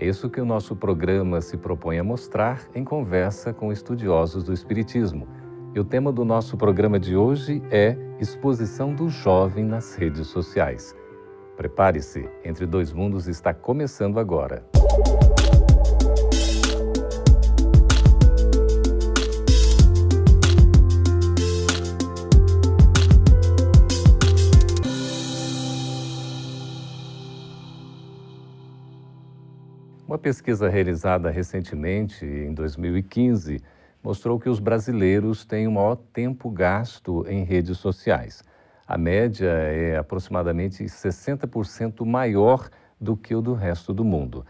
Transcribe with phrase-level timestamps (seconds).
[0.00, 4.50] É isso que o nosso programa se propõe a mostrar em conversa com estudiosos do
[4.50, 5.28] Espiritismo.
[5.74, 10.96] E o tema do nosso programa de hoje é Exposição do Jovem nas Redes Sociais.
[11.54, 14.64] Prepare-se, Entre Dois Mundos está começando agora.
[30.10, 33.62] Uma pesquisa realizada recentemente, em 2015,
[34.02, 38.42] mostrou que os brasileiros têm o maior tempo gasto em redes sociais.
[38.88, 42.68] A média é aproximadamente 60% maior
[43.00, 44.44] do que o do resto do mundo.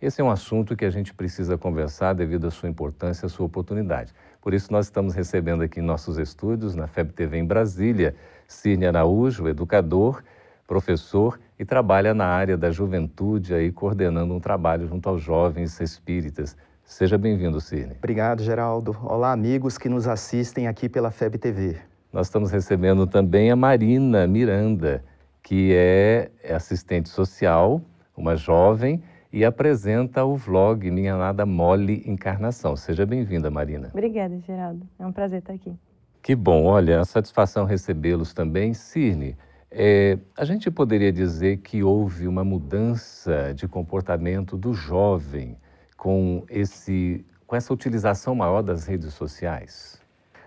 [0.00, 3.44] Esse é um assunto que a gente precisa conversar devido à sua importância, à sua
[3.44, 4.14] oportunidade.
[4.40, 8.16] Por isso, nós estamos recebendo aqui em nossos estúdios, na FEB TV em Brasília,
[8.48, 10.22] Cine Araújo, educador,
[10.66, 16.56] professor e trabalha na área da juventude, aí coordenando um trabalho junto aos jovens espíritas.
[16.82, 17.94] Seja bem-vindo, Cirne.
[17.98, 18.96] Obrigado, Geraldo.
[19.00, 21.76] Olá, amigos que nos assistem aqui pela FEB TV.
[22.12, 25.04] Nós estamos recebendo também a Marina Miranda,
[25.40, 27.80] que é assistente social,
[28.16, 29.00] uma jovem,
[29.32, 32.74] e apresenta o vlog Minha Nada Mole Encarnação.
[32.74, 33.88] Seja bem-vinda, Marina.
[33.92, 34.84] Obrigada, Geraldo.
[34.98, 35.72] É um prazer estar aqui.
[36.20, 36.64] Que bom.
[36.64, 38.74] Olha, a satisfação recebê-los também.
[38.74, 39.36] Cirne,
[39.74, 45.56] é, a gente poderia dizer que houve uma mudança de comportamento do jovem
[45.96, 49.98] com, esse, com essa utilização maior das redes sociais?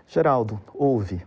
[0.06, 1.20] Geraldo, houve.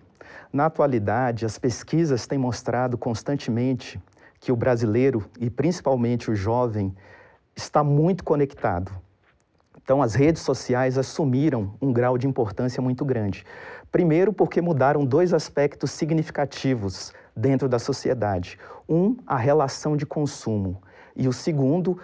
[0.52, 4.02] Na atualidade, as pesquisas têm mostrado constantemente
[4.39, 6.95] que o brasileiro, e principalmente o jovem,
[7.54, 8.93] está muito conectado.
[9.83, 13.43] Então, as redes sociais assumiram um grau de importância muito grande.
[13.92, 18.60] Primeiro, porque mudaram dois aspectos significativos dentro da sociedade.
[18.88, 20.82] Um, a relação de consumo.
[21.16, 21.98] E o segundo,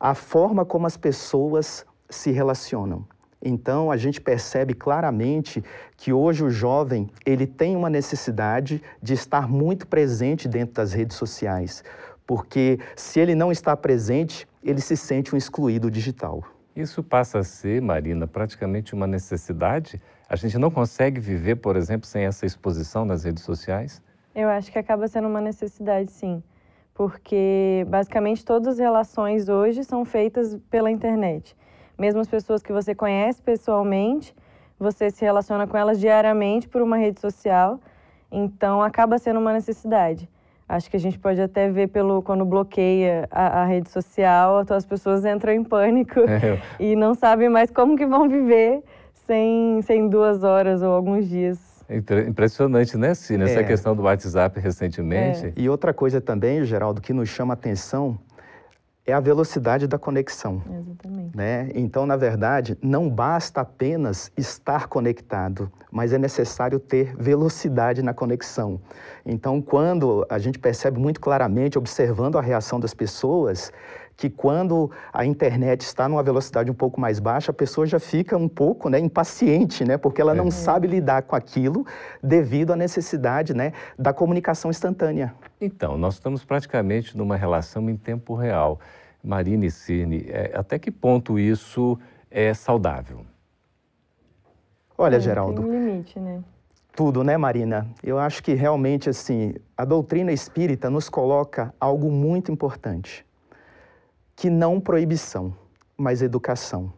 [0.00, 3.06] a forma como as pessoas se relacionam.
[3.40, 5.62] Então, a gente percebe claramente
[5.96, 11.16] que hoje o jovem, ele tem uma necessidade de estar muito presente dentro das redes
[11.16, 11.84] sociais,
[12.26, 16.42] porque se ele não está presente, ele se sente um excluído digital.
[16.74, 20.00] Isso passa a ser, Marina, praticamente uma necessidade?
[20.28, 24.02] A gente não consegue viver, por exemplo, sem essa exposição nas redes sociais?
[24.38, 26.40] Eu acho que acaba sendo uma necessidade, sim.
[26.94, 31.56] Porque basicamente todas as relações hoje são feitas pela internet.
[31.98, 34.32] Mesmo as pessoas que você conhece pessoalmente,
[34.78, 37.80] você se relaciona com elas diariamente por uma rede social.
[38.30, 40.30] Então acaba sendo uma necessidade.
[40.68, 44.86] Acho que a gente pode até ver pelo quando bloqueia a, a rede social, as
[44.86, 46.62] pessoas entram em pânico é.
[46.78, 48.84] e não sabem mais como que vão viver
[49.14, 51.77] sem, sem duas horas ou alguns dias
[52.28, 53.44] Impressionante, né, Cine?
[53.44, 53.64] Essa é.
[53.64, 55.46] questão do WhatsApp recentemente.
[55.46, 55.52] É.
[55.56, 58.18] E outra coisa também, Geraldo, que nos chama atenção
[59.06, 60.62] é a velocidade da conexão.
[60.70, 61.34] Exatamente.
[61.34, 61.70] Né?
[61.74, 68.78] Então, na verdade, não basta apenas estar conectado, mas é necessário ter velocidade na conexão.
[69.24, 73.72] Então, quando a gente percebe muito claramente, observando a reação das pessoas,
[74.18, 78.36] que quando a internet está numa velocidade um pouco mais baixa, a pessoa já fica
[78.36, 80.50] um pouco né, impaciente, né, porque ela não é.
[80.50, 81.86] sabe lidar com aquilo
[82.20, 85.32] devido à necessidade né, da comunicação instantânea.
[85.60, 88.80] Então, nós estamos praticamente numa relação em tempo real.
[89.22, 91.96] Marina e Cirne, é, até que ponto isso
[92.28, 93.24] é saudável?
[94.96, 95.62] Olha, é, Geraldo.
[95.62, 96.42] Tem um limite, né?
[96.92, 97.86] Tudo, né, Marina?
[98.02, 103.27] Eu acho que realmente, assim, a doutrina espírita nos coloca algo muito importante
[104.38, 105.52] que não proibição,
[105.96, 106.92] mas educação.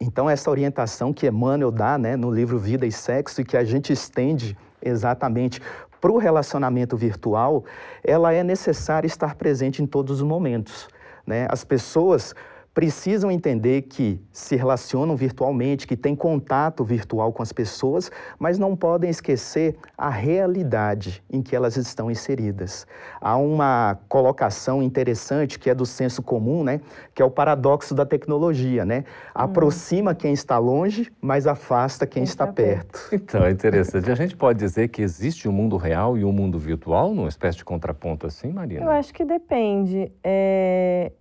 [0.00, 3.62] Então, essa orientação que Emmanuel dá né, no livro Vida e Sexo e que a
[3.62, 5.62] gente estende exatamente
[6.00, 7.64] para o relacionamento virtual,
[8.02, 10.88] ela é necessária estar presente em todos os momentos.
[11.24, 11.46] Né?
[11.48, 12.34] As pessoas
[12.80, 18.74] precisam entender que se relacionam virtualmente, que têm contato virtual com as pessoas, mas não
[18.74, 22.86] podem esquecer a realidade em que elas estão inseridas.
[23.20, 26.80] Há uma colocação interessante que é do senso comum, né,
[27.14, 29.04] que é o paradoxo da tecnologia, né?
[29.34, 33.10] Aproxima quem está longe, mas afasta quem, quem está, está perto.
[33.10, 33.14] perto.
[33.14, 34.10] Então, é interessante.
[34.10, 37.58] A gente pode dizer que existe um mundo real e um mundo virtual, numa espécie
[37.58, 38.80] de contraponto assim, Maria?
[38.80, 40.10] Eu acho que depende.
[40.24, 41.12] É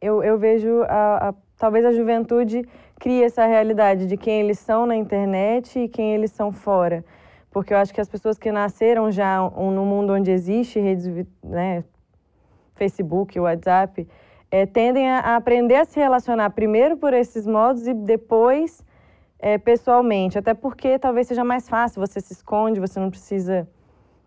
[0.00, 2.66] eu, eu vejo a, a talvez a juventude
[2.98, 7.04] crie essa realidade de quem eles são na internet e quem eles são fora.
[7.50, 11.06] Porque eu acho que as pessoas que nasceram já um, no mundo onde existe redes,
[11.42, 11.84] né,
[12.74, 14.06] Facebook, WhatsApp,
[14.50, 18.84] é, tendem a, aprender a se relacionar primeiro por esses modos e depois
[19.38, 20.38] é, pessoalmente.
[20.38, 23.68] Até porque talvez seja mais fácil, você se esconde, você não precisa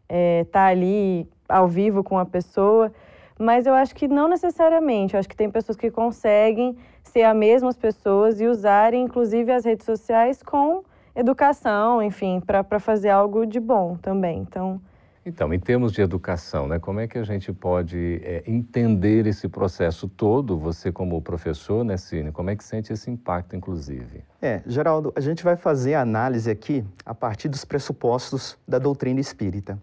[0.04, 2.92] estar é, tá ali ao vivo com a pessoa.
[3.40, 5.14] Mas eu acho que não necessariamente.
[5.14, 9.66] Eu acho que tem pessoas que conseguem ser as mesmas pessoas e usarem, inclusive, as
[9.66, 10.84] redes sociais com
[11.16, 14.40] educação, enfim, para fazer algo de bom também.
[14.40, 14.82] Então,
[15.26, 19.48] então, em termos de educação, né, como é que a gente pode é, entender esse
[19.48, 24.22] processo todo, você como professor, né, Cine, como é que sente esse impacto, inclusive?
[24.42, 29.22] É, Geraldo, a gente vai fazer a análise aqui a partir dos pressupostos da doutrina
[29.22, 29.80] espírita.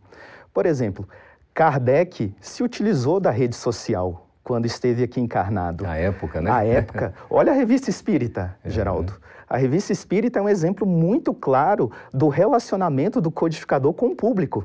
[0.52, 1.08] Por exemplo,
[1.54, 5.84] Kardec se utilizou da rede social quando esteve aqui encarnado.
[5.84, 6.50] Na época, né?
[6.50, 7.14] Na época.
[7.28, 8.70] Olha a revista espírita, é.
[8.70, 9.14] Geraldo.
[9.48, 14.64] A revista espírita é um exemplo muito claro do relacionamento do codificador com o público.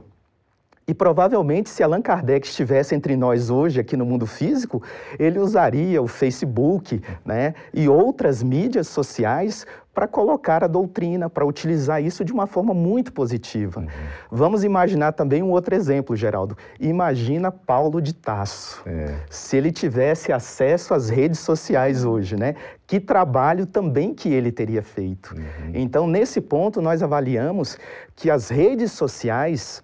[0.87, 4.83] E provavelmente, se Allan Kardec estivesse entre nós hoje, aqui no mundo físico,
[5.17, 12.03] ele usaria o Facebook né, e outras mídias sociais para colocar a doutrina, para utilizar
[12.03, 13.79] isso de uma forma muito positiva.
[13.79, 13.87] Uhum.
[14.29, 16.57] Vamos imaginar também um outro exemplo, Geraldo.
[16.77, 18.83] Imagina Paulo de Tasso.
[18.85, 19.15] É.
[19.29, 22.55] Se ele tivesse acesso às redes sociais hoje, né?
[22.85, 25.33] Que trabalho também que ele teria feito.
[25.33, 25.71] Uhum.
[25.73, 27.77] Então, nesse ponto, nós avaliamos
[28.17, 29.81] que as redes sociais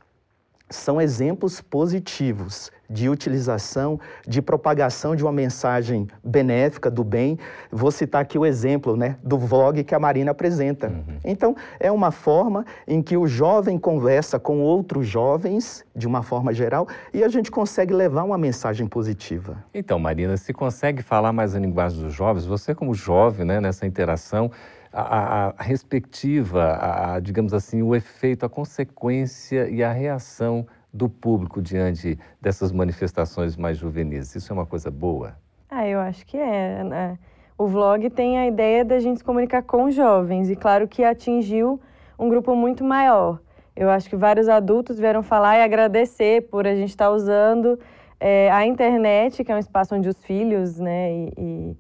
[0.72, 7.40] são exemplos positivos de utilização, de propagação de uma mensagem benéfica do bem.
[7.72, 10.88] Vou citar aqui o exemplo né, do vlog que a Marina apresenta.
[10.88, 11.18] Uhum.
[11.24, 16.54] Então, é uma forma em que o jovem conversa com outros jovens, de uma forma
[16.54, 19.64] geral, e a gente consegue levar uma mensagem positiva.
[19.74, 23.86] Então, Marina, se consegue falar mais a linguagem dos jovens, você como jovem né, nessa
[23.86, 24.52] interação,
[24.92, 31.62] a, a, respectiva, a, digamos assim, o efeito, a consequência e a reação do público
[31.62, 34.36] diante dessas manifestações mais juvenis.
[34.36, 35.36] Isso é uma coisa boa?
[35.70, 36.84] Ah, eu acho que é.
[36.84, 37.20] Né?
[37.58, 41.80] O vlog tem a ideia da gente se comunicar com jovens e claro que atingiu
[42.20, 43.40] um grupo muito maior.
[43.76, 47.80] Eu acho que vários adultos vieram falar e agradecer por a gente estar tá usando
[48.20, 51.78] é, a internet, que é um espaço onde os filhos, né, e, e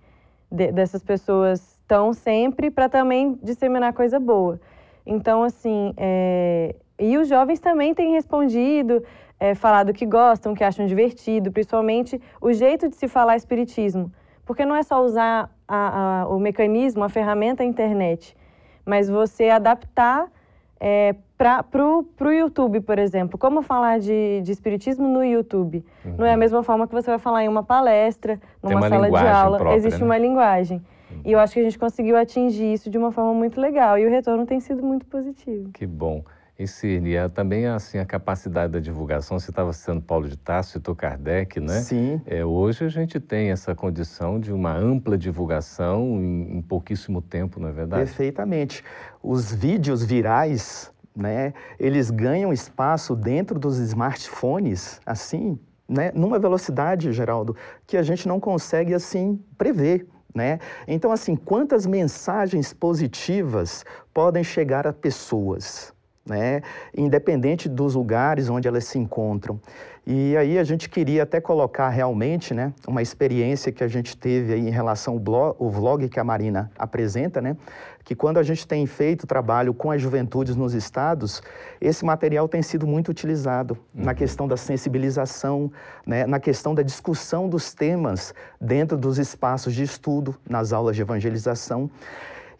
[0.49, 4.61] de, dessas pessoas estão sempre para também disseminar coisa boa.
[5.05, 6.73] Então, assim, é...
[6.97, 9.03] e os jovens também têm respondido,
[9.37, 14.09] é, falado que gostam, que acham divertido, principalmente o jeito de se falar espiritismo.
[14.45, 18.37] Porque não é só usar a, a, o mecanismo, a ferramenta a internet,
[18.85, 20.31] mas você adaptar
[20.79, 23.37] é, para o YouTube, por exemplo.
[23.37, 25.83] Como falar de, de espiritismo no YouTube?
[26.05, 26.15] Uhum.
[26.19, 29.17] Não é a mesma forma que você vai falar em uma palestra, numa sala de
[29.17, 29.57] aula.
[29.57, 30.05] Própria, Existe né?
[30.05, 30.81] uma linguagem.
[31.23, 34.05] E eu acho que a gente conseguiu atingir isso de uma forma muito legal e
[34.05, 35.71] o retorno tem sido muito positivo.
[35.71, 36.23] Que bom.
[36.61, 40.73] E Cirne, é também assim a capacidade da divulgação, você estava sendo Paulo de Tarso,
[40.73, 41.79] citou Kardec, né?
[41.79, 42.21] Sim.
[42.23, 47.59] É, hoje a gente tem essa condição de uma ampla divulgação em, em pouquíssimo tempo,
[47.59, 48.03] não é verdade?
[48.03, 48.83] Perfeitamente.
[49.23, 55.57] Os vídeos virais, né, eles ganham espaço dentro dos smartphones, assim,
[55.89, 57.55] né, numa velocidade, Geraldo,
[57.87, 60.07] que a gente não consegue, assim, prever.
[60.33, 60.59] Né?
[60.87, 65.93] Então, assim, quantas mensagens positivas podem chegar a pessoas,
[66.25, 66.61] né?
[66.95, 69.59] independente dos lugares onde elas se encontram.
[70.05, 74.55] E aí a gente queria até colocar realmente né, uma experiência que a gente teve
[74.55, 77.55] em relação ao blog, o vlog que a Marina apresenta, né,
[78.03, 81.41] que quando a gente tem feito trabalho com as juventudes nos estados,
[81.79, 84.05] esse material tem sido muito utilizado uhum.
[84.05, 85.71] na questão da sensibilização,
[86.05, 91.01] né, na questão da discussão dos temas dentro dos espaços de estudo, nas aulas de
[91.01, 91.89] evangelização.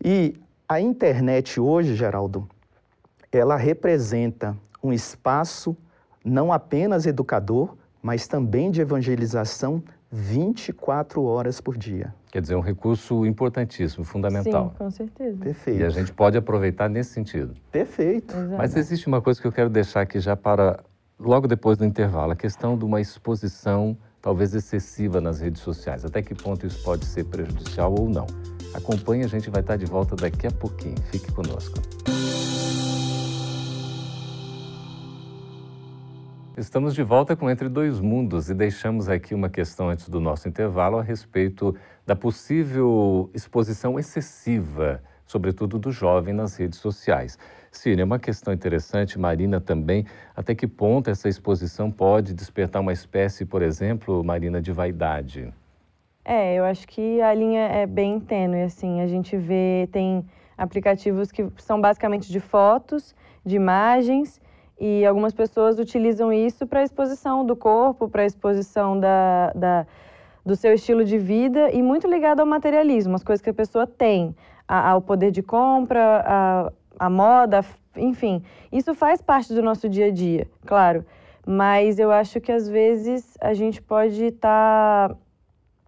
[0.04, 2.48] E a internet hoje, Geraldo,
[3.32, 5.76] ela representa um espaço
[6.24, 12.14] não apenas educador, mas também de evangelização 24 horas por dia.
[12.32, 14.70] Quer dizer, um recurso importantíssimo, fundamental.
[14.70, 15.38] Sim, com certeza.
[15.38, 15.82] Perfeito.
[15.82, 17.54] E a gente pode aproveitar nesse sentido.
[17.72, 18.34] Perfeito.
[18.34, 18.58] Exato.
[18.58, 20.80] Mas existe uma coisa que eu quero deixar aqui já para
[21.20, 26.06] logo depois do intervalo, a questão de uma exposição talvez excessiva nas redes sociais.
[26.06, 28.28] Até que ponto isso pode ser prejudicial ou não?
[28.74, 30.96] Acompanhe, a gente vai estar de volta daqui a pouquinho.
[31.12, 31.80] Fique conosco.
[36.58, 40.50] Estamos de volta com Entre Dois Mundos e deixamos aqui uma questão antes do nosso
[40.50, 41.74] intervalo a respeito
[42.06, 47.40] da possível exposição excessiva, sobretudo do jovem, nas redes sociais.
[47.72, 50.06] Círia, é uma questão interessante, Marina também,
[50.36, 55.54] até que ponto essa exposição pode despertar uma espécie, por exemplo, Marina, de vaidade?
[56.26, 59.00] É, eu acho que a linha é bem tênue, assim.
[59.00, 60.26] A gente vê, tem
[60.58, 63.16] aplicativos que são basicamente de fotos,
[63.46, 64.41] de imagens,
[64.82, 69.86] e algumas pessoas utilizam isso para exposição do corpo, para exposição da, da,
[70.44, 73.86] do seu estilo de vida e muito ligado ao materialismo, as coisas que a pessoa
[73.86, 74.36] tem,
[74.68, 77.64] a, ao poder de compra, a, a moda,
[77.96, 78.42] enfim.
[78.72, 81.06] Isso faz parte do nosso dia a dia, claro.
[81.46, 85.16] Mas eu acho que às vezes a gente pode estar tá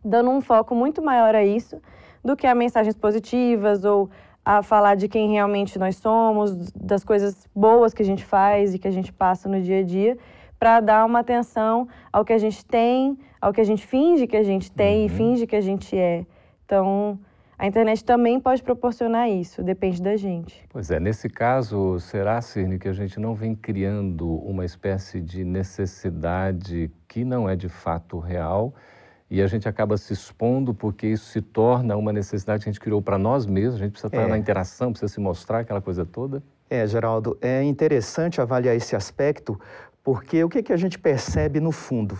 [0.05, 1.81] dando um foco muito maior a isso
[2.23, 4.07] do que a mensagens positivas ou
[4.45, 8.79] a falar de quem realmente nós somos, das coisas boas que a gente faz e
[8.79, 10.17] que a gente passa no dia a dia,
[10.59, 14.37] para dar uma atenção ao que a gente tem, ao que a gente finge que
[14.37, 15.05] a gente tem uhum.
[15.05, 16.25] e finge que a gente é.
[16.65, 17.19] Então,
[17.57, 20.65] a internet também pode proporcionar isso, depende da gente.
[20.69, 25.43] Pois é, nesse caso, será, Cirne, que a gente não vem criando uma espécie de
[25.43, 28.73] necessidade que não é de fato real
[29.33, 32.79] e a gente acaba se expondo porque isso se torna uma necessidade que a gente
[32.79, 34.27] criou para nós mesmos, a gente precisa estar é.
[34.27, 36.43] na interação, precisa se mostrar, aquela coisa toda.
[36.69, 39.59] É, Geraldo, é interessante avaliar esse aspecto
[40.03, 42.19] porque o que, que a gente percebe no fundo?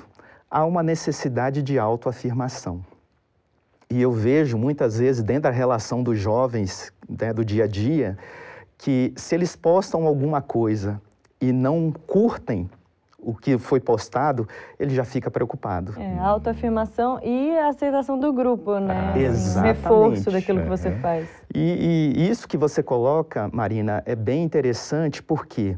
[0.50, 2.84] Há uma necessidade de autoafirmação.
[3.92, 8.18] E eu vejo muitas vezes dentro da relação dos jovens, né, do dia a dia,
[8.76, 11.00] que se eles postam alguma coisa
[11.40, 12.68] e não curtem
[13.24, 14.48] o que foi postado,
[14.80, 15.94] ele já fica preocupado.
[15.98, 19.14] É, a autoafirmação e a aceitação do grupo, né?
[19.14, 19.78] Ah, exatamente.
[19.78, 21.28] Reforço daquilo que você faz.
[21.54, 25.78] E, e, isso que você coloca, Marina, é bem interessante porque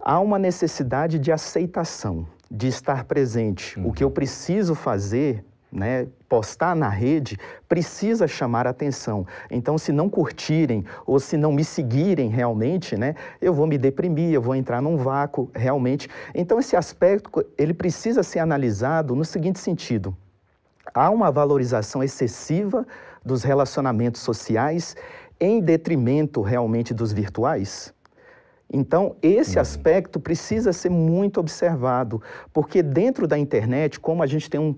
[0.00, 3.78] há uma necessidade de aceitação, de estar presente.
[3.78, 3.88] Uhum.
[3.88, 9.26] O que eu preciso fazer né, postar na rede precisa chamar atenção.
[9.50, 14.32] Então, se não curtirem ou se não me seguirem realmente, né, eu vou me deprimir,
[14.32, 16.08] eu vou entrar num vácuo realmente.
[16.34, 20.14] Então, esse aspecto ele precisa ser analisado no seguinte sentido:
[20.92, 22.86] há uma valorização excessiva
[23.24, 24.94] dos relacionamentos sociais
[25.40, 27.94] em detrimento realmente dos virtuais?
[28.72, 29.62] Então, esse uhum.
[29.62, 32.22] aspecto precisa ser muito observado,
[32.54, 34.74] porque dentro da internet, como a gente tem um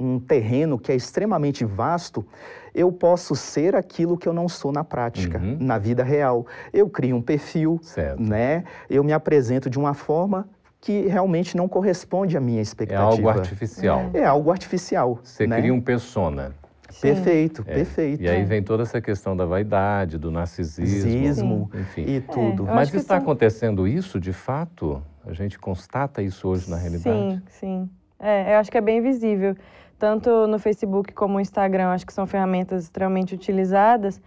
[0.00, 2.26] um terreno que é extremamente vasto,
[2.74, 5.58] eu posso ser aquilo que eu não sou na prática, uhum.
[5.60, 6.46] na vida real.
[6.72, 8.22] Eu crio um perfil, certo.
[8.22, 8.64] né?
[8.88, 10.48] Eu me apresento de uma forma
[10.80, 13.04] que realmente não corresponde à minha expectativa.
[13.04, 14.10] É algo artificial.
[14.14, 15.18] É, é algo artificial.
[15.22, 15.58] Você né?
[15.58, 16.54] cria um persona.
[16.88, 17.00] Sim.
[17.02, 17.74] Perfeito, é.
[17.74, 18.22] perfeito.
[18.22, 22.04] E aí vem toda essa questão da vaidade, do narcisismo, enfim.
[22.06, 22.68] E tudo.
[22.68, 23.22] É, Mas está são...
[23.22, 25.02] acontecendo isso de fato?
[25.24, 27.34] A gente constata isso hoje na realidade?
[27.36, 27.90] Sim, sim.
[28.18, 29.54] É, eu acho que é bem visível
[30.00, 34.18] tanto no Facebook como no Instagram, acho que são ferramentas extremamente utilizadas,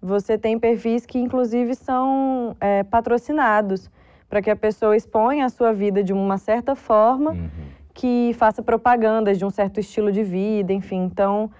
[0.00, 3.90] você tem perfis que, inclusive, são é, patrocinados
[4.28, 7.48] para que a pessoa exponha a sua vida de uma certa forma, uhum.
[7.94, 11.04] que faça propagandas de um certo estilo de vida, enfim.
[11.04, 11.50] Então,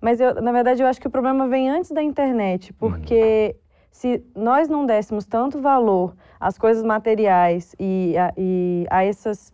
[0.00, 3.60] mas eu, na verdade, eu acho que o problema vem antes da internet, porque uhum.
[3.92, 9.52] se nós não dessemos tanto valor às coisas materiais e a, e a essas,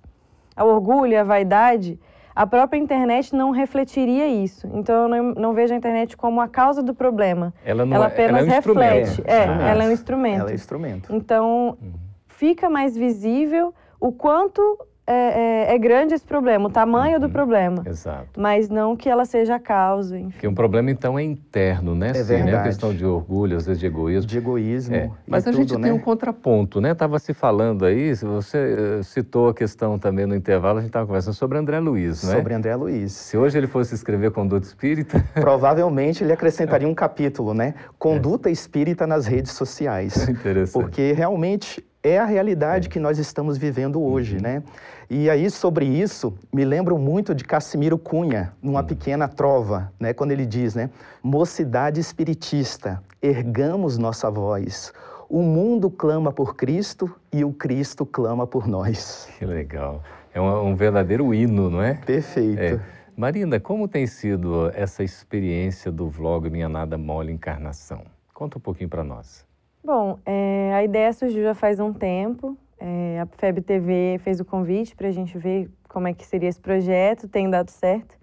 [0.54, 1.98] ao orgulho e à vaidade,
[2.36, 4.68] a própria internet não refletiria isso.
[4.74, 7.54] Então eu não, não, vejo a internet como a causa do problema.
[7.64, 9.22] Ela, não ela apenas ela é um reflete.
[9.24, 10.40] É, ah, ela é um instrumento.
[10.40, 11.14] Ela é instrumento.
[11.14, 11.94] Então uhum.
[12.28, 14.60] fica mais visível o quanto
[15.06, 17.20] é, é, é, grande esse problema, o tamanho uhum.
[17.20, 17.84] do problema.
[17.86, 18.28] Exato.
[18.36, 20.18] Mas não que ela seja a causa.
[20.18, 20.30] Enfim.
[20.30, 22.10] Porque um problema, então, é interno, né?
[22.10, 22.52] É Sim, verdade.
[22.52, 22.58] Né?
[22.58, 24.26] A questão de orgulho, às vezes de egoísmo.
[24.28, 24.94] De egoísmo.
[24.96, 25.10] É.
[25.26, 25.84] Mas a tudo, gente né?
[25.84, 26.90] tem um contraponto, né?
[26.90, 31.06] Estava se falando aí, você eh, citou a questão também no intervalo, a gente estava
[31.06, 32.36] conversando sobre André Luiz, não é?
[32.36, 33.12] Sobre André Luiz.
[33.12, 35.24] Se hoje ele fosse escrever Conduta Espírita...
[35.34, 37.74] Provavelmente ele acrescentaria um capítulo, né?
[37.98, 40.26] Conduta Espírita nas redes sociais.
[40.28, 40.82] Interessante.
[40.82, 42.90] Porque realmente é a realidade é.
[42.90, 44.42] que nós estamos vivendo hoje, uhum.
[44.42, 44.62] né?
[45.08, 48.86] E aí, sobre isso, me lembro muito de Cassimiro Cunha, numa uhum.
[48.86, 50.12] pequena trova, né?
[50.12, 50.90] Quando ele diz, né?
[51.22, 54.92] Mocidade espiritista, ergamos nossa voz.
[55.28, 59.28] O mundo clama por Cristo e o Cristo clama por nós.
[59.38, 60.02] Que legal.
[60.34, 61.94] É um, um verdadeiro hino, não é?
[61.94, 62.60] Perfeito.
[62.60, 62.80] É.
[63.16, 68.02] Marina, como tem sido essa experiência do vlog Minha Nada Mole Encarnação?
[68.34, 69.46] Conta um pouquinho para nós.
[69.82, 72.58] Bom, é, a ideia surgiu já faz um tempo.
[72.78, 76.48] É, a FEB TV fez o convite para a gente ver como é que seria
[76.48, 78.16] esse projeto, tem dado certo.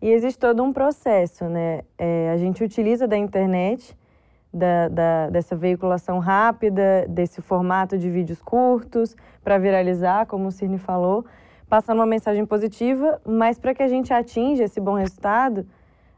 [0.00, 1.82] E existe todo um processo, né?
[1.96, 3.96] É, a gente utiliza da internet,
[4.52, 10.78] da, da, dessa veiculação rápida, desse formato de vídeos curtos, para viralizar, como o Cirne
[10.78, 11.24] falou,
[11.68, 15.66] passando uma mensagem positiva, mas para que a gente atinja esse bom resultado,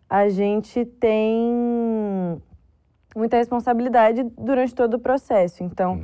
[0.08, 2.40] a gente tem
[3.14, 5.62] muita responsabilidade durante todo o processo.
[5.62, 6.02] Então,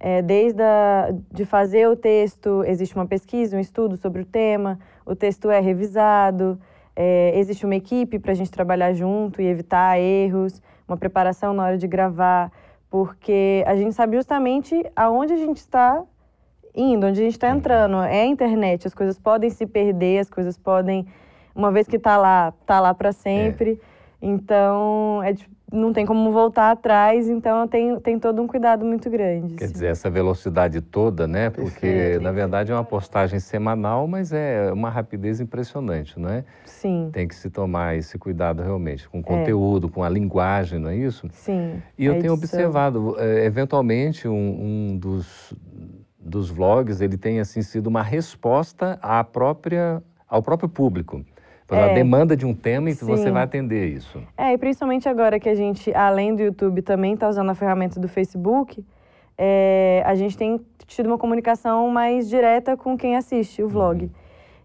[0.00, 4.78] é, desde a, de fazer o texto, existe uma pesquisa, um estudo sobre o tema,
[5.04, 6.58] o texto é revisado,
[7.00, 11.62] É, existe uma equipe para a gente trabalhar junto e evitar erros, uma preparação na
[11.62, 12.50] hora de gravar,
[12.90, 16.02] porque a gente sabe justamente aonde a gente está
[16.74, 18.02] indo, onde a gente está entrando.
[18.02, 21.06] É a internet, as coisas podem se perder, as coisas podem,
[21.54, 23.78] uma vez que está lá, tá lá para sempre.
[23.80, 24.26] É.
[24.26, 25.34] Então, é,
[25.70, 29.54] não tem como voltar atrás, então tem, tem todo um cuidado muito grande.
[29.54, 29.72] Quer assim.
[29.74, 31.50] dizer, essa velocidade toda, né?
[31.50, 32.22] Porque, Perfeito.
[32.22, 36.44] na verdade, é uma postagem semanal, mas é uma rapidez impressionante, não é?
[36.64, 37.10] Sim.
[37.12, 39.24] Tem que se tomar esse cuidado realmente, com o é.
[39.24, 39.90] conteúdo, é.
[39.90, 41.28] com a linguagem, não é isso?
[41.32, 41.82] Sim.
[41.98, 44.32] E eu tenho observado, é, eventualmente, um,
[44.92, 45.52] um dos,
[46.18, 51.22] dos vlogs, ele tem, assim, sido uma resposta à própria, ao próprio público
[51.68, 53.04] pela é, demanda de um tema e sim.
[53.04, 54.20] você vai atender isso.
[54.36, 58.00] É, e principalmente agora que a gente, além do YouTube, também está usando a ferramenta
[58.00, 58.82] do Facebook,
[59.36, 64.04] é, a gente tem tido uma comunicação mais direta com quem assiste o vlog.
[64.04, 64.10] Uhum.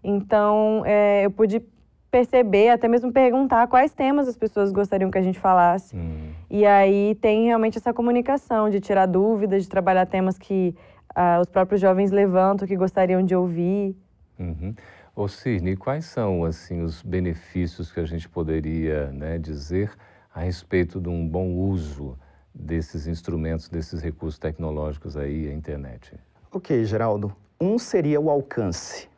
[0.02, 1.62] Então, é, eu pude
[2.10, 5.94] perceber, até mesmo perguntar quais temas as pessoas gostariam que a gente falasse.
[5.94, 6.30] Uhum.
[6.48, 10.74] E aí tem realmente essa comunicação de tirar dúvidas, de trabalhar temas que
[11.14, 13.94] ah, os próprios jovens levantam, que gostariam de ouvir.
[14.38, 14.74] Uhum.
[15.16, 19.92] Ô Cirne, quais são assim os benefícios que a gente poderia né, dizer
[20.34, 22.18] a respeito de um bom uso
[22.52, 26.18] desses instrumentos, desses recursos tecnológicos aí, a internet?
[26.50, 27.32] Ok, Geraldo.
[27.60, 29.08] Um seria o alcance.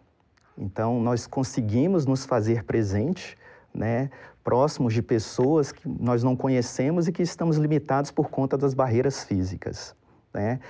[0.59, 3.35] Então, nós conseguimos nos fazer presente,
[3.73, 4.11] né,
[4.45, 9.25] próximos de pessoas que nós não conhecemos e que estamos limitados por conta das barreiras
[9.25, 9.97] físicas.
[10.33, 10.61] Né?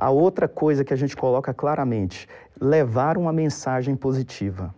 [0.00, 2.26] A outra coisa que a gente coloca claramente,
[2.58, 4.74] levar uma mensagem positiva.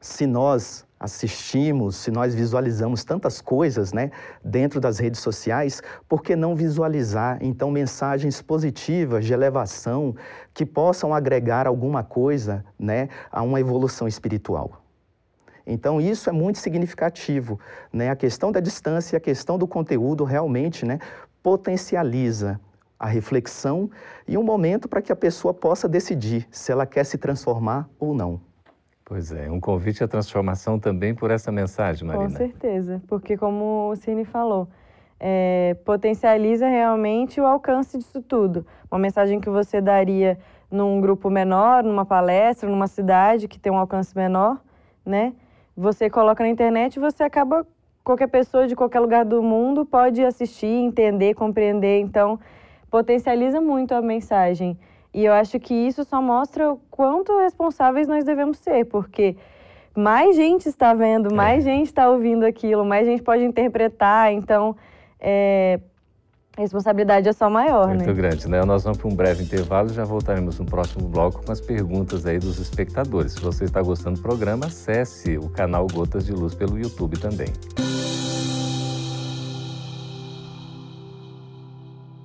[0.00, 4.10] Se nós assistimos, se nós visualizamos tantas coisas, né,
[4.42, 10.16] dentro das redes sociais, por que não visualizar então mensagens positivas de elevação
[10.54, 14.82] que possam agregar alguma coisa, né, a uma evolução espiritual?
[15.66, 17.60] Então isso é muito significativo,
[17.92, 18.08] né?
[18.08, 20.98] A questão da distância, a questão do conteúdo realmente, né,
[21.42, 22.58] potencializa
[23.00, 23.90] a reflexão
[24.28, 28.14] e um momento para que a pessoa possa decidir se ela quer se transformar ou
[28.14, 28.38] não.
[29.06, 32.28] Pois é, um convite à transformação também por essa mensagem, Marina.
[32.28, 34.68] Com certeza, porque como o Cine falou,
[35.18, 38.66] é, potencializa realmente o alcance disso tudo.
[38.90, 40.38] Uma mensagem que você daria
[40.70, 44.60] num grupo menor, numa palestra, numa cidade que tem um alcance menor,
[45.04, 45.32] né?
[45.76, 47.66] Você coloca na internet e você acaba
[48.04, 52.00] qualquer pessoa de qualquer lugar do mundo pode assistir, entender, compreender.
[52.00, 52.38] Então,
[52.90, 54.76] potencializa muito a mensagem.
[55.12, 59.36] E eu acho que isso só mostra o quanto responsáveis nós devemos ser, porque
[59.96, 61.70] mais gente está vendo, mais é.
[61.70, 64.76] gente está ouvindo aquilo, mais gente pode interpretar, então
[65.18, 65.80] é,
[66.56, 68.12] a responsabilidade é só maior, Muito né?
[68.12, 68.64] grande, né?
[68.64, 72.24] Nós vamos para um breve intervalo e já voltaremos no próximo bloco com as perguntas
[72.24, 73.32] aí dos espectadores.
[73.32, 77.48] Se você está gostando do programa, acesse o canal Gotas de Luz pelo YouTube também.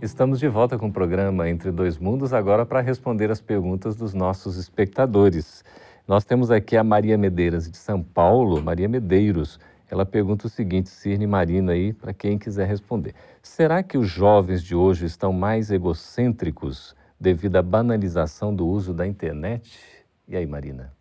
[0.06, 4.14] Estamos de volta com o programa Entre Dois Mundos, agora para responder as perguntas dos
[4.14, 5.66] nossos espectadores.
[6.08, 9.60] Nós temos aqui a Maria Medeiras de São Paulo, Maria Medeiros.
[9.90, 13.16] Ela pergunta o seguinte, Cirne Marina aí, para quem quiser responder.
[13.42, 19.08] Será que os jovens de hoje estão mais egocêntricos devido à banalização do uso da
[19.08, 19.76] internet?
[20.28, 20.94] E aí, Marina?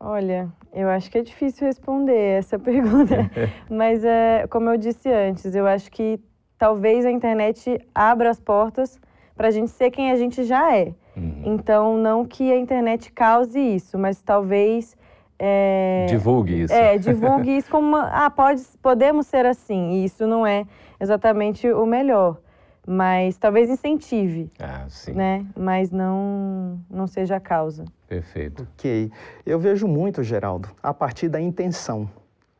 [0.00, 3.30] Olha, eu acho que é difícil responder essa pergunta,
[3.70, 6.18] mas é, como eu disse antes, eu acho que
[6.58, 8.98] talvez a internet abra as portas
[9.36, 10.94] para a gente ser quem a gente já é.
[11.16, 11.42] Uhum.
[11.44, 14.96] Então, não que a internet cause isso, mas talvez.
[15.38, 16.72] É, divulgue isso.
[16.72, 19.92] É, divulgue isso como uma, ah, pode, podemos ser assim.
[19.92, 20.66] E isso não é
[20.98, 22.38] exatamente o melhor.
[22.86, 24.50] Mas talvez incentive.
[24.58, 25.12] Ah, sim.
[25.12, 25.44] Né?
[25.56, 27.84] Mas não, não seja a causa.
[28.06, 28.66] Perfeito.
[28.74, 29.10] Ok.
[29.44, 32.08] Eu vejo muito, Geraldo, a partir da intenção.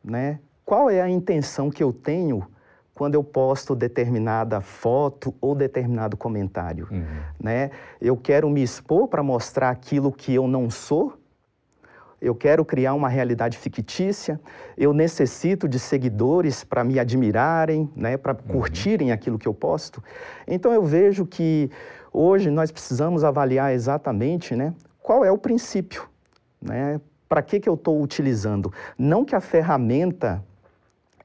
[0.03, 0.39] Né?
[0.65, 2.45] Qual é a intenção que eu tenho
[2.97, 7.05] quando eu posto determinada foto ou determinado comentário, uhum.
[7.39, 7.69] né?
[8.01, 11.13] Eu quero me expor para mostrar aquilo que eu não sou.
[12.19, 14.41] Eu quero criar uma realidade fictícia.
[14.75, 18.17] Eu necessito de seguidores para me admirarem, né?
[18.17, 18.53] Para uhum.
[18.53, 20.03] curtirem aquilo que eu posto.
[20.47, 21.69] Então eu vejo que
[22.11, 24.73] hoje nós precisamos avaliar exatamente, né?
[25.03, 26.09] Qual é o princípio,
[26.59, 26.99] né?
[27.29, 28.73] Para que que eu estou utilizando?
[28.97, 30.43] Não que a ferramenta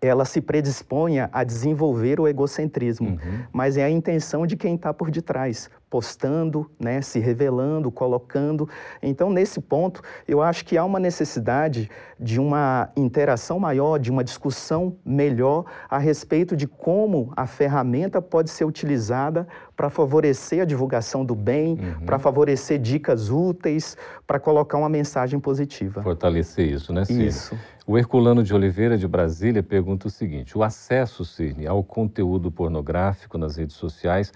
[0.03, 3.45] ela se predisponha a desenvolver o egocentrismo, uhum.
[3.53, 5.71] mas é a intenção de quem está por detrás.
[5.93, 8.67] Postando, né, se revelando, colocando.
[9.03, 14.25] Então, nesse ponto, eu acho que há uma necessidade de uma interação maior, de uma
[14.25, 21.27] discussão melhor a respeito de como a ferramenta pode ser utilizada para favorecer a divulgação
[21.27, 22.07] do bem, uhum.
[22.07, 23.95] para favorecer dicas úteis,
[24.27, 26.03] para colocar uma mensagem positiva.
[26.03, 27.27] Fortalecer isso, né, Cine?
[27.27, 27.55] Isso.
[27.87, 33.37] O Herculano de Oliveira, de Brasília, pergunta o seguinte: o acesso, Cirne, ao conteúdo pornográfico
[33.37, 34.33] nas redes sociais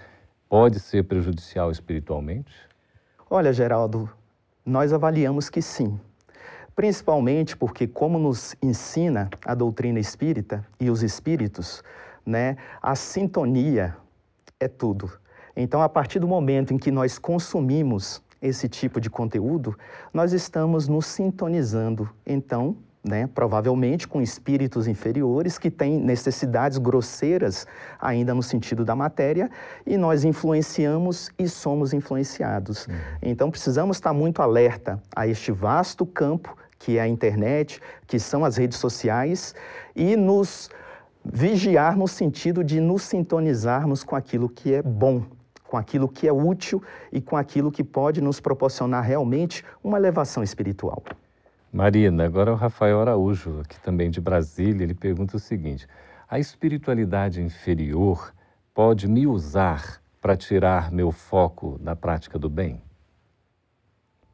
[0.49, 2.53] pode ser prejudicial espiritualmente?
[3.29, 4.09] Olha, Geraldo,
[4.65, 5.99] nós avaliamos que sim.
[6.75, 11.83] Principalmente porque, como nos ensina a doutrina espírita e os espíritos,
[12.25, 13.97] né, a sintonia
[14.59, 15.11] é tudo.
[15.55, 19.75] Então, a partir do momento em que nós consumimos esse tipo de conteúdo,
[20.13, 22.09] nós estamos nos sintonizando.
[22.25, 27.65] Então, né, provavelmente com espíritos inferiores que têm necessidades grosseiras
[27.99, 29.49] ainda no sentido da matéria
[29.85, 32.87] e nós influenciamos e somos influenciados.
[32.87, 32.95] Uhum.
[33.21, 38.45] Então precisamos estar muito alerta a este vasto campo que é a internet, que são
[38.45, 39.55] as redes sociais
[39.95, 40.69] e nos
[41.25, 45.23] vigiar no sentido de nos sintonizarmos com aquilo que é bom,
[45.63, 46.81] com aquilo que é útil
[47.11, 51.03] e com aquilo que pode nos proporcionar realmente uma elevação espiritual.
[51.71, 55.87] Marina, agora o Rafael Araújo, aqui também de Brasília, ele pergunta o seguinte:
[56.29, 58.33] a espiritualidade inferior
[58.73, 62.81] pode me usar para tirar meu foco da prática do bem?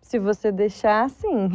[0.02, 1.50] Se você deixar, sim.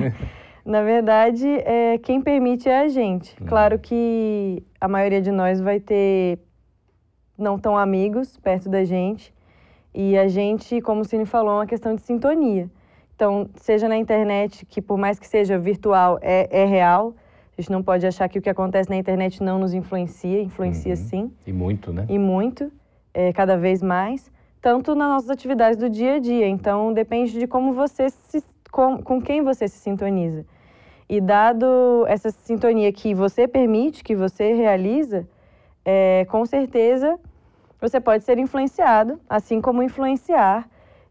[0.64, 3.34] Na verdade, é, quem permite é a gente.
[3.40, 3.46] Uhum.
[3.46, 6.38] Claro que a maioria de nós vai ter
[7.36, 9.34] não tão amigos perto da gente.
[9.94, 12.70] E a gente, como o Cine falou, é uma questão de sintonia.
[13.20, 17.14] Então, seja na internet, que por mais que seja virtual, é, é real.
[17.52, 20.94] A gente não pode achar que o que acontece na internet não nos influencia, influencia
[20.94, 20.96] uhum.
[20.96, 21.32] sim.
[21.46, 22.06] E muito, né?
[22.08, 22.72] E muito,
[23.12, 24.32] é, cada vez mais.
[24.62, 26.48] Tanto nas nossas atividades do dia a dia.
[26.48, 28.42] Então, depende de como você se.
[28.72, 30.46] com, com quem você se sintoniza.
[31.06, 35.28] E dado essa sintonia que você permite, que você realiza,
[35.84, 37.20] é, com certeza
[37.78, 40.66] você pode ser influenciado, assim como influenciar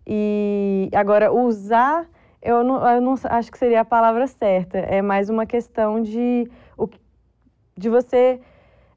[0.05, 2.05] e agora, usar,
[2.41, 4.77] eu não, eu não acho que seria a palavra certa.
[4.77, 6.49] É mais uma questão de,
[7.77, 8.39] de você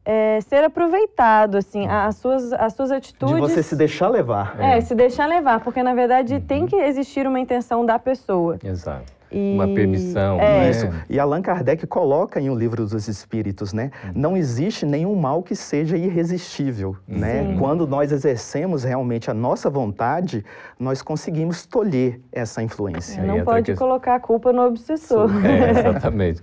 [0.04, 3.34] é, ser aproveitado, assim, as suas, as suas atitudes.
[3.34, 4.56] De você se deixar levar.
[4.58, 4.80] É, é.
[4.80, 6.40] se deixar levar, porque na verdade uhum.
[6.40, 8.58] tem que existir uma intenção da pessoa.
[8.62, 9.12] Exato.
[9.32, 9.54] E...
[9.54, 10.38] Uma permissão.
[10.40, 10.60] É.
[10.60, 10.70] Né?
[10.70, 10.88] Isso.
[11.08, 13.90] E Allan Kardec coloca em O Livro dos Espíritos, né?
[14.04, 14.12] Uhum.
[14.14, 17.18] Não existe nenhum mal que seja irresistível, uhum.
[17.18, 17.56] né?
[17.58, 20.44] Quando nós exercemos realmente a nossa vontade,
[20.78, 23.22] nós conseguimos tolher essa influência.
[23.22, 23.78] Não pode que...
[23.78, 25.30] colocar a culpa no obsessor.
[25.44, 26.40] É, exatamente.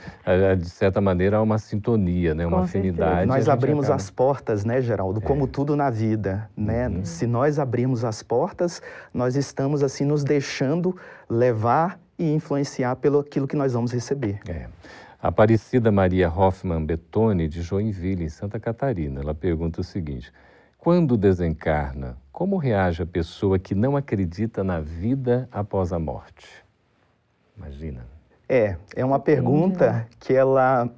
[0.58, 2.46] De certa maneira, há uma sintonia, né?
[2.46, 3.10] Uma Com afinidade.
[3.10, 3.26] Certeza.
[3.26, 3.96] Nós abrimos acaba...
[3.96, 5.22] as portas, né, Geraldo?
[5.22, 5.48] Como é.
[5.48, 6.88] tudo na vida, né?
[6.88, 7.06] Uhum.
[7.06, 8.82] Se nós abrirmos as portas,
[9.14, 10.96] nós estamos, assim, nos deixando
[11.30, 14.42] levar e influenciar pelo aquilo que nós vamos receber.
[14.48, 14.68] É.
[15.22, 20.32] Aparecida Maria Hoffman Betoni, de Joinville, em Santa Catarina, ela pergunta o seguinte:
[20.78, 26.48] quando desencarna, como reage a pessoa que não acredita na vida após a morte?
[27.58, 28.06] Imagina.
[28.52, 30.90] É, é uma pergunta que ela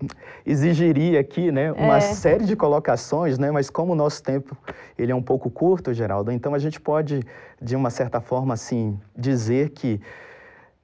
[0.46, 2.00] exigiria aqui, né, uma é.
[2.00, 4.56] série de colocações, né, mas como o nosso tempo
[4.98, 7.20] ele é um pouco curto, Geraldo, então a gente pode,
[7.62, 10.00] de uma certa forma, assim, dizer que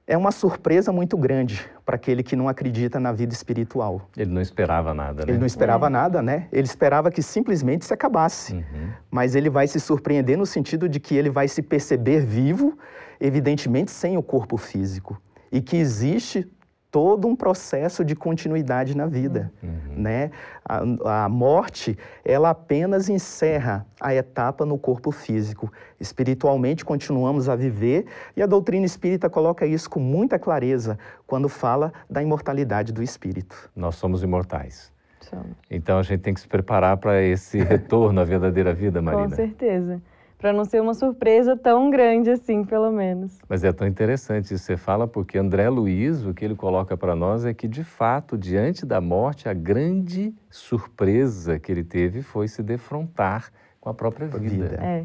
[0.08, 4.08] é uma surpresa muito grande para aquele que não acredita na vida espiritual.
[4.16, 5.30] Ele não esperava nada, né?
[5.30, 5.90] Ele não esperava é.
[5.90, 6.48] nada, né?
[6.50, 8.54] Ele esperava que simplesmente se acabasse.
[8.54, 8.88] Uhum.
[9.10, 12.78] Mas ele vai se surpreender no sentido de que ele vai se perceber vivo,
[13.20, 15.20] evidentemente sem o corpo físico.
[15.52, 16.50] E que existe
[16.90, 19.94] todo um processo de continuidade na vida, uhum.
[19.96, 20.30] né?
[20.64, 25.70] A, a, morte, ela apenas encerra a etapa no corpo físico.
[26.00, 31.92] Espiritualmente continuamos a viver e a doutrina espírita coloca isso com muita clareza quando fala
[32.08, 33.70] da imortalidade do espírito.
[33.76, 34.92] Nós somos imortais.
[35.20, 35.56] Somos.
[35.70, 39.28] Então a gente tem que se preparar para esse retorno à verdadeira vida, Marina.
[39.28, 40.00] Com certeza
[40.38, 43.36] para não ser uma surpresa tão grande assim, pelo menos.
[43.48, 46.96] Mas é tão interessante isso que você fala, porque André Luiz, o que ele coloca
[46.96, 52.22] para nós é que, de fato, diante da morte, a grande surpresa que ele teve
[52.22, 54.68] foi se defrontar com a própria vida.
[54.68, 54.76] vida.
[54.80, 55.04] É.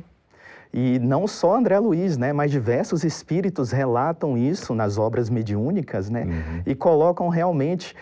[0.71, 6.23] E não só André Luiz, né, mas diversos espíritos relatam isso nas obras mediúnicas, né,
[6.25, 6.63] uhum.
[6.65, 7.95] e colocam realmente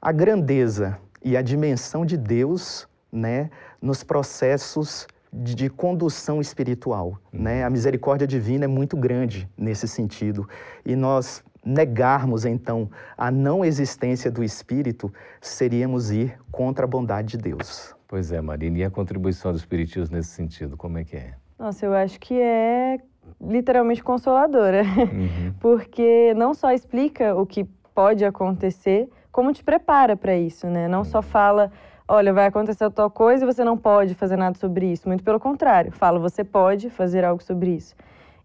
[0.00, 7.18] a grandeza e a dimensão de Deus, né, nos processos de, de condução espiritual.
[7.32, 7.42] Uhum.
[7.42, 7.64] Né?
[7.64, 10.48] A misericórdia divina é muito grande nesse sentido.
[10.84, 17.38] E nós negarmos, então, a não existência do Espírito, seríamos ir contra a bondade de
[17.38, 17.94] Deus.
[18.06, 18.78] Pois é, Marina.
[18.78, 21.34] E a contribuição do Espiritismo nesse sentido, como é que é?
[21.58, 22.98] Nossa, eu acho que é
[23.40, 25.54] literalmente consoladora, uhum.
[25.58, 30.86] porque não só explica o que pode acontecer, como te prepara para isso, né?
[30.86, 31.04] Não uhum.
[31.04, 31.72] só fala,
[32.06, 35.08] olha, vai acontecer tal coisa e você não pode fazer nada sobre isso.
[35.08, 37.94] Muito pelo contrário, fala, você pode fazer algo sobre isso.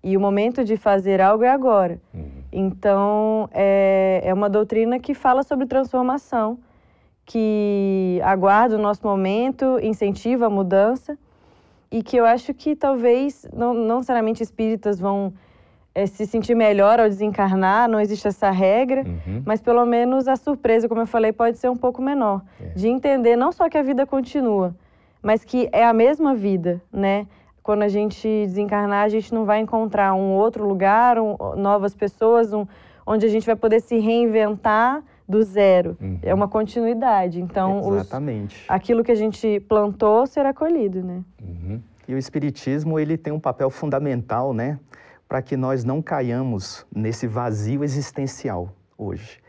[0.04, 2.00] E o momento de fazer algo é agora.
[2.14, 2.30] Uhum.
[2.52, 6.58] Então, é, é uma doutrina que fala sobre transformação,
[7.26, 11.18] que aguarda o nosso momento, incentiva a mudança
[11.92, 15.34] e que eu acho que talvez não, não necessariamente espíritas vão
[16.00, 19.44] é, se sentir melhor ao desencarnar, não existe essa regra, uhum.
[19.46, 22.42] mas pelo menos a surpresa, como eu falei, pode ser um pouco menor.
[22.62, 22.70] É.
[22.70, 24.74] De entender não só que a vida continua,
[25.22, 27.28] mas que é a mesma vida, né?
[27.62, 32.54] Quando a gente desencarnar, a gente não vai encontrar um outro lugar, um, novas pessoas,
[32.54, 32.66] um,
[33.06, 35.98] onde a gente vai poder se reinventar do zero.
[36.02, 36.18] Uhum.
[36.24, 37.42] É uma continuidade.
[37.42, 38.56] Então, Exatamente.
[38.56, 41.22] Os, aquilo que a gente plantou será colhido, né?
[41.42, 41.80] Uhum.
[42.08, 44.80] E o espiritismo ele tem um papel fundamental, né,
[45.30, 49.40] para que nós não caiamos nesse vazio existencial hoje,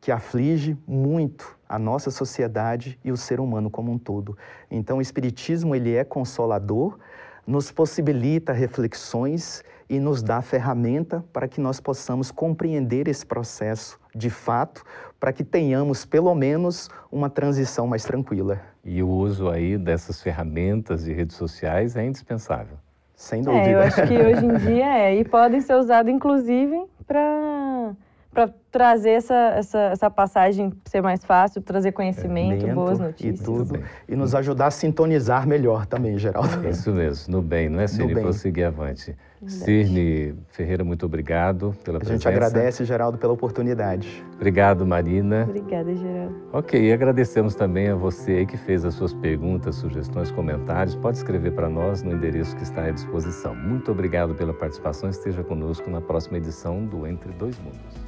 [0.00, 4.36] que aflige muito a nossa sociedade e o ser humano como um todo.
[4.68, 6.98] Então, o espiritismo ele é consolador,
[7.46, 14.28] nos possibilita reflexões e nos dá ferramenta para que nós possamos compreender esse processo de
[14.28, 14.82] fato,
[15.20, 18.60] para que tenhamos pelo menos uma transição mais tranquila.
[18.84, 22.76] E o uso aí dessas ferramentas de redes sociais é indispensável.
[23.18, 23.68] Sem dúvida.
[23.68, 27.92] É, eu acho que hoje em dia é, e podem ser usados inclusive para
[28.38, 33.40] para trazer essa, essa, essa passagem ser mais fácil, trazer conhecimento, é, boas notícias.
[33.40, 33.82] E tudo.
[34.08, 36.64] E nos ajudar a sintonizar melhor também, Geraldo.
[36.64, 38.14] É isso mesmo, no bem, não é, Cirne?
[38.14, 39.16] Para seguir avante.
[39.44, 42.28] Cirne Ferreira, muito obrigado pela presença.
[42.28, 44.24] A gente agradece, Geraldo, pela oportunidade.
[44.36, 45.42] Obrigado, Marina.
[45.42, 46.36] Obrigada, Geraldo.
[46.52, 50.94] Ok, e agradecemos também a você que fez as suas perguntas, sugestões, comentários.
[50.94, 53.52] Pode escrever para nós no endereço que está à disposição.
[53.56, 55.10] Muito obrigado pela participação.
[55.10, 58.07] Esteja conosco na próxima edição do Entre Dois Mundos.